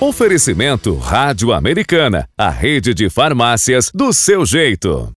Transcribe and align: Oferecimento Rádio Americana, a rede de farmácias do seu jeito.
Oferecimento 0.00 0.96
Rádio 0.96 1.52
Americana, 1.52 2.26
a 2.34 2.48
rede 2.48 2.94
de 2.94 3.10
farmácias 3.10 3.90
do 3.94 4.14
seu 4.14 4.46
jeito. 4.46 5.06